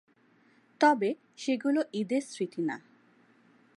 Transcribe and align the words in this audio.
তবে 0.81 1.09
সেগুলো 1.37 1.81
ঈদের 1.93 2.23
স্মৃতি 2.23 2.61
না। 2.61 2.77